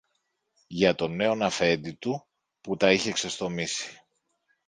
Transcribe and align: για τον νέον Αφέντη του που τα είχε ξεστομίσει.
για 0.67 0.95
τον 0.95 1.15
νέον 1.15 1.41
Αφέντη 1.43 1.93
του 1.93 2.25
που 2.61 2.75
τα 2.77 2.91
είχε 2.91 3.11
ξεστομίσει. 3.11 3.97